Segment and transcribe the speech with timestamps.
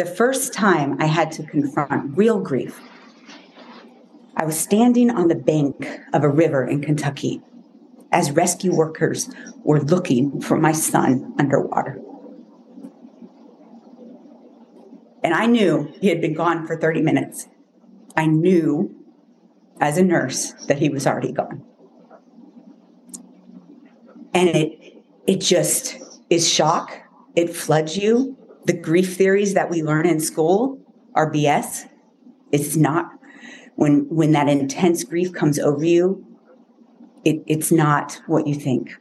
[0.00, 2.80] The first time I had to confront real grief,
[4.34, 7.42] I was standing on the bank of a river in Kentucky
[8.10, 9.28] as rescue workers
[9.62, 12.00] were looking for my son underwater.
[15.22, 17.48] And I knew he had been gone for 30 minutes.
[18.16, 19.04] I knew
[19.82, 21.62] as a nurse that he was already gone.
[24.32, 25.98] And it it just
[26.30, 26.90] is shock.
[27.36, 28.39] It floods you.
[28.64, 30.78] The grief theories that we learn in school
[31.14, 31.88] are BS.
[32.52, 33.10] It's not
[33.76, 36.26] when when that intense grief comes over you,
[37.24, 38.96] it, it's not what you think.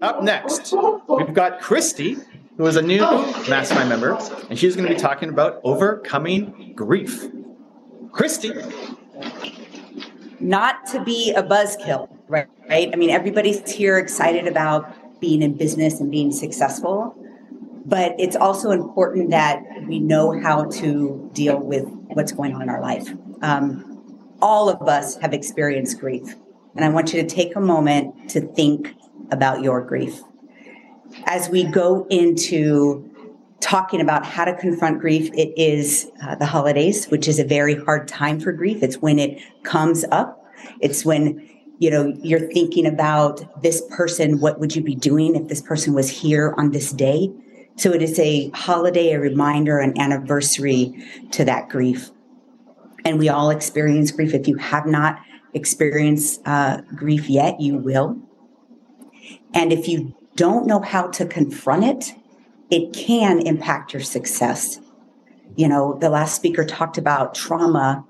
[0.00, 0.74] Up next,
[1.08, 2.16] we've got Christy,
[2.56, 3.00] who is a new
[3.48, 4.18] mastermind member,
[4.48, 7.26] and she's going to be talking about overcoming grief.
[8.12, 8.52] Christy.
[10.40, 12.46] Not to be a buzzkill, right?
[12.68, 12.90] right?
[12.92, 17.16] I mean, everybody's here excited about being in business and being successful,
[17.88, 22.68] but it's also important that we know how to deal with what's going on in
[22.68, 23.08] our life.
[23.40, 26.36] Um, all of us have experienced grief,
[26.76, 28.94] and I want you to take a moment to think
[29.30, 30.20] about your grief.
[31.24, 33.08] As we go into
[33.60, 37.74] talking about how to confront grief, it is uh, the holidays, which is a very
[37.74, 38.82] hard time for grief.
[38.82, 40.44] It's when it comes up.
[40.80, 44.40] It's when you know you're thinking about this person.
[44.40, 47.32] What would you be doing if this person was here on this day?
[47.78, 52.10] So it is a holiday, a reminder, an anniversary to that grief.
[53.04, 54.34] And we all experience grief.
[54.34, 55.20] If you have not
[55.54, 58.20] experienced uh, grief yet, you will.
[59.54, 62.14] And if you don't know how to confront it,
[62.68, 64.80] it can impact your success.
[65.54, 68.04] You know, the last speaker talked about trauma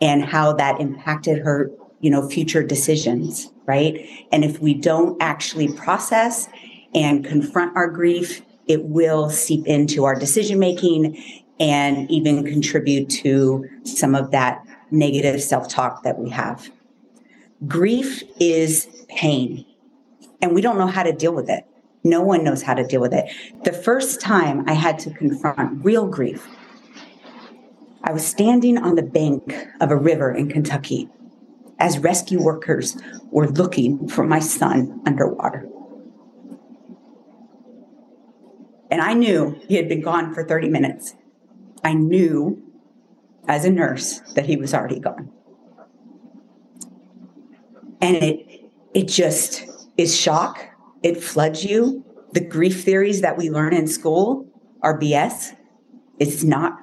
[0.00, 1.70] and how that impacted her,
[2.00, 4.08] you know, future decisions, right?
[4.32, 6.48] And if we don't actually process
[6.92, 11.22] and confront our grief, it will seep into our decision making
[11.60, 16.70] and even contribute to some of that negative self talk that we have.
[17.66, 19.64] Grief is pain,
[20.42, 21.66] and we don't know how to deal with it.
[22.02, 23.30] No one knows how to deal with it.
[23.64, 26.46] The first time I had to confront real grief,
[28.02, 31.08] I was standing on the bank of a river in Kentucky
[31.78, 32.96] as rescue workers
[33.30, 35.66] were looking for my son underwater.
[38.94, 41.16] And I knew he had been gone for 30 minutes.
[41.82, 42.62] I knew
[43.48, 45.32] as a nurse that he was already gone.
[48.00, 49.64] And it it just
[49.96, 50.68] is shock
[51.02, 52.04] it floods you.
[52.34, 54.46] The grief theories that we learn in school
[54.80, 55.56] are BS.
[56.20, 56.78] It's not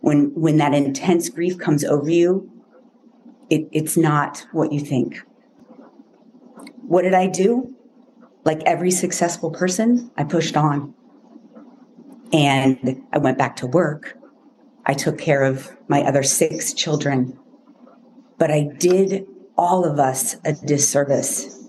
[0.00, 2.50] when when that intense grief comes over you,
[3.50, 5.20] it, it's not what you think.
[6.80, 7.76] What did I do?
[8.42, 10.94] Like every successful person, I pushed on.
[12.32, 14.16] And I went back to work.
[14.86, 17.38] I took care of my other six children.
[18.38, 19.26] But I did
[19.56, 21.68] all of us a disservice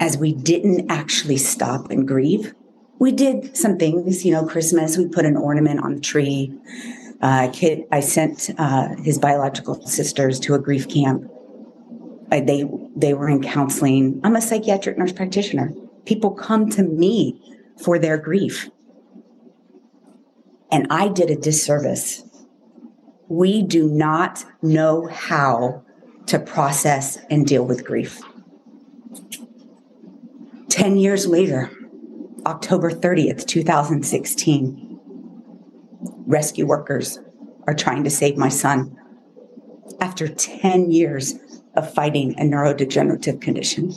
[0.00, 2.54] as we didn't actually stop and grieve.
[2.98, 6.52] We did some things, you know, Christmas, we put an ornament on the tree.
[7.20, 11.30] Uh, kid, I sent uh, his biological sisters to a grief camp.
[12.30, 12.64] Uh, they
[12.94, 14.20] they were in counseling.
[14.24, 15.72] I'm a psychiatric nurse practitioner.
[16.04, 17.40] People come to me
[17.82, 18.68] for their grief,
[20.70, 22.24] and I did a disservice.
[23.28, 25.84] We do not know how
[26.26, 28.20] to process and deal with grief.
[30.68, 31.70] 10 years later,
[32.44, 35.00] October 30th, 2016,
[36.26, 37.18] rescue workers
[37.66, 38.96] are trying to save my son
[40.00, 41.34] after 10 years
[41.74, 43.92] of fighting a neurodegenerative condition.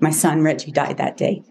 [0.00, 1.42] My son, Reggie, died that day.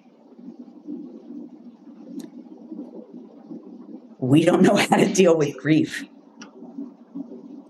[4.28, 6.04] We don't know how to deal with grief.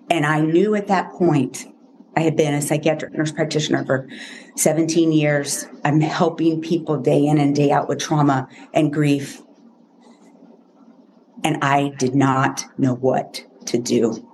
[0.09, 1.65] And I knew at that point
[2.15, 4.07] I had been a psychiatric nurse practitioner for
[4.55, 5.67] 17 years.
[5.85, 9.41] I'm helping people day in and day out with trauma and grief.
[11.43, 14.27] And I did not know what to do.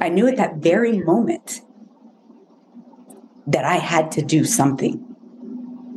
[0.00, 1.60] I knew at that very moment
[3.46, 5.14] that I had to do something,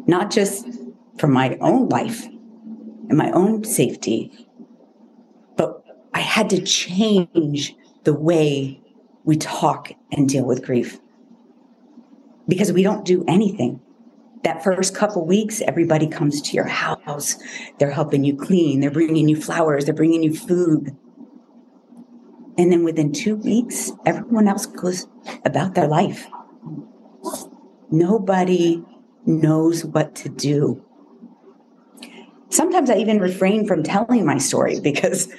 [0.07, 0.67] not just
[1.17, 4.48] for my own life and my own safety,
[6.13, 8.81] I had to change the way
[9.23, 10.99] we talk and deal with grief
[12.47, 13.81] because we don't do anything.
[14.43, 17.35] That first couple weeks, everybody comes to your house.
[17.77, 18.79] They're helping you clean.
[18.79, 19.85] They're bringing you flowers.
[19.85, 20.95] They're bringing you food.
[22.57, 25.07] And then within two weeks, everyone else goes
[25.45, 26.27] about their life.
[27.91, 28.83] Nobody
[29.25, 30.83] knows what to do.
[32.49, 35.31] sometimes I even refrain from telling my story because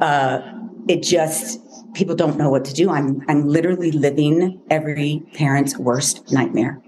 [0.00, 0.40] uh,
[0.88, 1.60] it just
[1.94, 2.90] people don't know what to do.
[2.90, 6.82] I'm I'm literally living every parent's worst nightmare.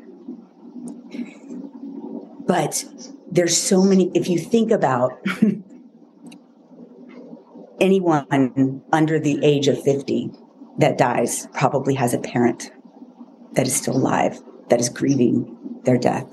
[2.47, 2.85] But
[3.31, 4.11] there's so many.
[4.14, 5.19] If you think about
[7.81, 10.31] anyone under the age of 50
[10.79, 12.70] that dies, probably has a parent
[13.53, 16.26] that is still alive that is grieving their death.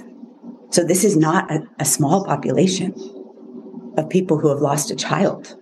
[0.70, 2.94] So this is not a, a small population
[3.98, 5.59] of people who have lost a child.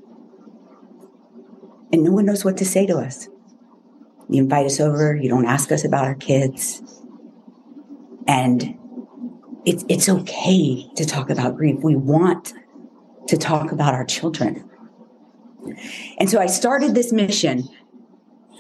[1.92, 3.30] And no one knows what to say to us.
[4.30, 6.82] You invite us over, you don't ask us about our kids.
[8.28, 8.78] And
[9.66, 11.78] it's, it's okay to talk about grief.
[11.82, 12.54] We want
[13.28, 14.70] to talk about our children.
[16.18, 17.68] And so I started this mission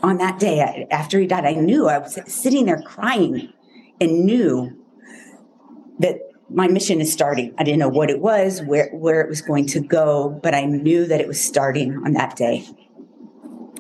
[0.03, 1.45] on that day after he died.
[1.45, 3.51] I knew I was sitting there crying
[3.99, 4.71] and knew
[5.99, 6.19] that
[6.49, 7.53] my mission is starting.
[7.57, 10.65] I didn't know what it was, where, where it was going to go, but I
[10.65, 12.65] knew that it was starting on that day.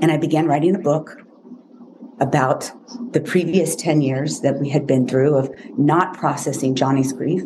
[0.01, 1.17] And I began writing a book
[2.19, 2.71] about
[3.11, 7.43] the previous 10 years that we had been through of not processing Johnny's grief,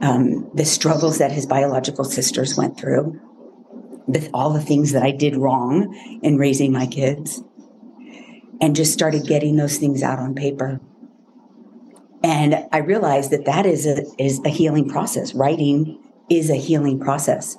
[0.00, 3.20] um, the struggles that his biological sisters went through,
[4.08, 7.42] the, all the things that I did wrong in raising my kids,
[8.60, 10.80] and just started getting those things out on paper.
[12.22, 15.34] And I realized that that is a, is a healing process.
[15.34, 17.56] Writing is a healing process.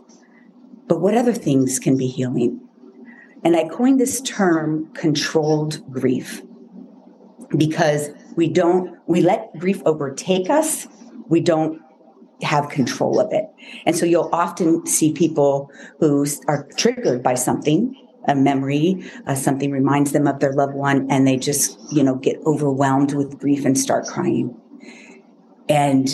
[0.87, 2.64] But what other things can be healing?
[3.45, 6.41] And I coined this term controlled grief
[7.55, 10.87] because we don't, we let grief overtake us.
[11.29, 11.79] We don't
[12.41, 13.45] have control of it.
[13.85, 15.69] And so you'll often see people
[15.99, 17.95] who are triggered by something,
[18.27, 22.15] a memory, uh, something reminds them of their loved one, and they just, you know,
[22.15, 24.59] get overwhelmed with grief and start crying.
[25.69, 26.09] And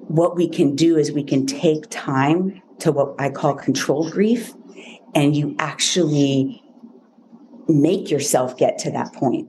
[0.00, 4.52] what we can do is we can take time to what I call controlled grief
[5.14, 6.62] and you actually
[7.68, 9.48] make yourself get to that point.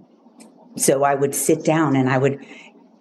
[0.77, 2.45] So I would sit down and I would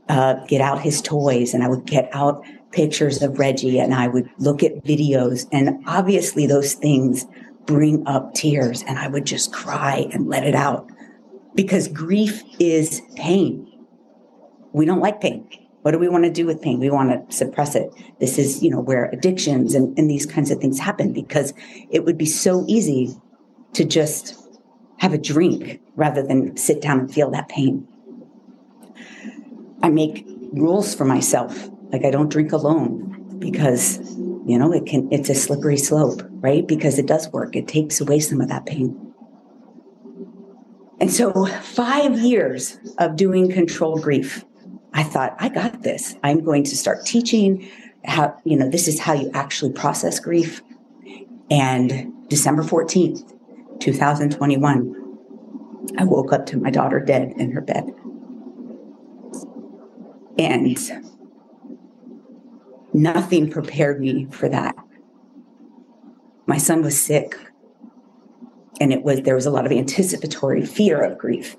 [0.08, 4.08] uh, get out his toys and I would get out pictures of Reggie and I
[4.08, 5.46] would look at videos.
[5.52, 7.26] And obviously, those things
[7.66, 10.90] bring up tears and I would just cry and let it out
[11.54, 13.66] because grief is pain.
[14.72, 15.48] We don't like pain.
[15.82, 16.78] What do we want to do with pain?
[16.78, 17.90] We want to suppress it.
[18.18, 21.54] This is, you know, where addictions and, and these kinds of things happen because
[21.90, 23.16] it would be so easy
[23.72, 24.36] to just
[24.98, 27.88] have a drink rather than sit down and feel that pain.
[29.82, 31.70] I make rules for myself.
[31.90, 33.98] Like I don't drink alone because,
[34.44, 36.66] you know, it can, it's a slippery slope, right?
[36.66, 37.56] Because it does work.
[37.56, 39.14] It takes away some of that pain.
[41.00, 44.44] And so, five years of doing controlled grief
[44.92, 46.16] I thought, I got this.
[46.22, 47.68] I'm going to start teaching
[48.04, 50.62] how, you know, this is how you actually process grief.
[51.50, 53.32] And December 14th,
[53.80, 55.00] 2021,
[55.98, 57.94] I woke up to my daughter dead in her bed.
[60.38, 60.78] And
[62.92, 64.74] nothing prepared me for that.
[66.46, 67.36] My son was sick,
[68.80, 71.56] and it was there was a lot of anticipatory fear of grief.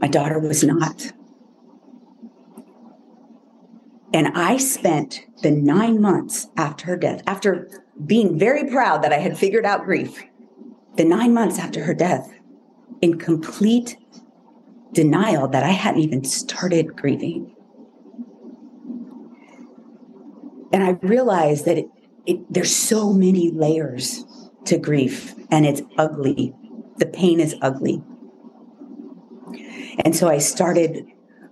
[0.00, 1.12] My daughter was not.
[4.12, 7.68] And I spent the nine months after her death, after
[8.04, 10.22] being very proud that I had figured out grief,
[10.96, 12.32] the nine months after her death,
[13.00, 13.96] in complete
[14.92, 17.54] denial that I hadn't even started grieving.
[20.72, 21.86] And I realized that it,
[22.26, 24.24] it, there's so many layers
[24.66, 26.54] to grief, and it's ugly.
[26.96, 28.02] The pain is ugly.
[30.04, 31.06] And so I started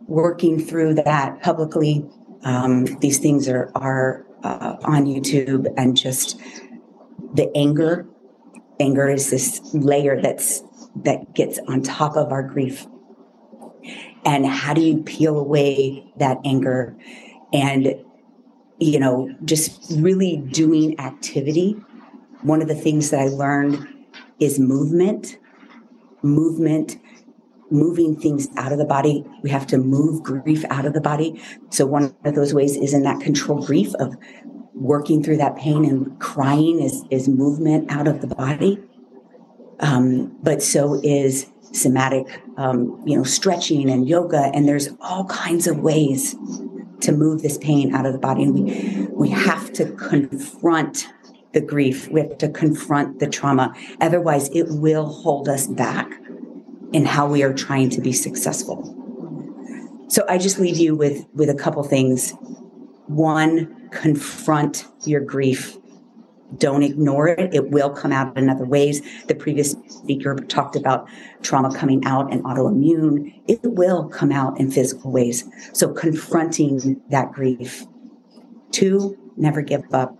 [0.06, 2.08] working through that publicly.
[2.42, 6.40] Um, these things are, are uh, on YouTube and just
[7.34, 8.06] the anger.
[8.80, 10.62] Anger is this layer that's
[11.04, 12.86] that gets on top of our grief.
[14.24, 16.96] And how do you peel away that anger?
[17.52, 17.94] And
[18.78, 21.72] you know, just really doing activity.
[22.42, 23.86] One of the things that I learned
[24.38, 25.38] is movement.
[26.22, 26.98] Movement
[27.70, 29.24] moving things out of the body.
[29.42, 31.40] We have to move grief out of the body.
[31.70, 34.16] So one of those ways is in that control grief of
[34.74, 38.82] working through that pain and crying is, is movement out of the body.
[39.80, 44.50] Um, but so is somatic, um, you know, stretching and yoga.
[44.54, 46.34] And there's all kinds of ways
[47.00, 48.44] to move this pain out of the body.
[48.44, 51.08] And we, we have to confront
[51.52, 52.08] the grief.
[52.08, 53.74] We have to confront the trauma.
[54.00, 56.17] Otherwise it will hold us back
[56.92, 58.94] in how we are trying to be successful.
[60.08, 62.32] So I just leave you with with a couple things.
[63.06, 65.76] One, confront your grief.
[66.56, 67.54] Don't ignore it.
[67.54, 69.02] It will come out in other ways.
[69.26, 71.06] The previous speaker talked about
[71.42, 73.38] trauma coming out and autoimmune.
[73.46, 75.44] It will come out in physical ways.
[75.74, 77.84] So confronting that grief.
[78.70, 80.16] Two, never give up.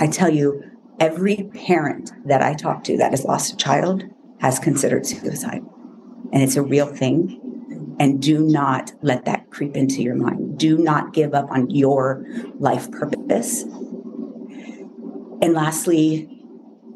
[0.00, 0.64] I tell you,
[0.98, 4.04] every parent that I talk to that has lost a child
[4.44, 5.62] has considered suicide.
[6.34, 7.40] And it's a real thing.
[7.98, 10.58] And do not let that creep into your mind.
[10.58, 12.26] Do not give up on your
[12.58, 13.62] life purpose.
[15.40, 16.28] And lastly,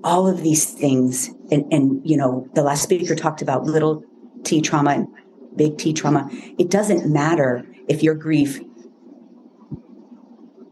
[0.04, 4.04] all of these things, and, and you know, the last speaker talked about little
[4.44, 5.08] t trauma and
[5.56, 6.28] big T trauma.
[6.58, 8.60] It doesn't matter if your grief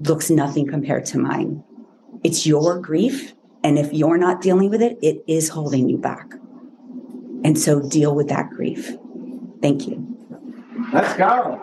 [0.01, 1.65] looks nothing compared to mine.
[2.23, 3.33] It's your grief.
[3.65, 6.35] And if you're not dealing with it, it is holding you back.
[7.47, 8.97] And so deal with that grief.
[9.63, 10.05] Thank you.
[10.93, 11.63] Let's go.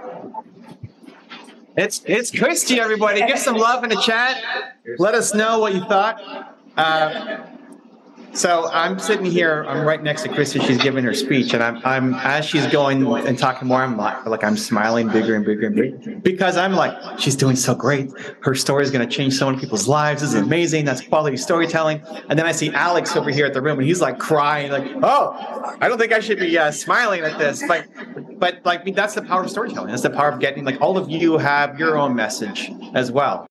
[1.75, 3.19] It's it's Christy, everybody.
[3.27, 4.41] Give some love in the chat.
[4.97, 6.55] Let us know what you thought.
[6.77, 7.43] Uh,
[8.33, 9.65] so I'm sitting here.
[9.67, 10.59] I'm right next to Christy.
[10.59, 13.81] She's giving her speech, and I'm, I'm as she's going and talking more.
[13.81, 17.55] I'm like, like I'm smiling bigger and bigger and bigger because I'm like, she's doing
[17.55, 18.11] so great.
[18.41, 20.21] Her story is going to change so many people's lives.
[20.21, 20.85] This is amazing.
[20.85, 22.01] That's quality storytelling.
[22.29, 24.87] And then I see Alex over here at the room, and he's like crying, like,
[25.03, 27.87] oh, I don't think I should be uh, smiling at this, but
[28.39, 29.89] but like that's the power of storytelling.
[29.89, 33.41] That's the power of getting like all of you have your own message as well.